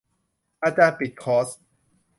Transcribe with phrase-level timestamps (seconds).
[0.63, 1.47] อาจารย์ปิดคอร์ส